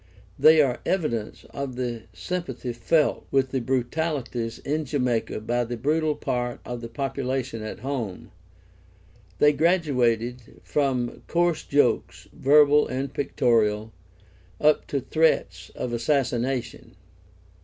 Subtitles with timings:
[0.39, 6.15] They are evidence of the sympathy felt with the brutalities in Jamaica by the brutal
[6.15, 8.31] part of the population at home.
[9.37, 13.91] They graduated from coarse jokes, verbal and pictorial,
[14.59, 16.95] up to threats of assassination.